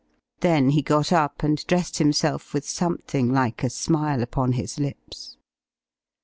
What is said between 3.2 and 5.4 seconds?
like a smile upon his lips.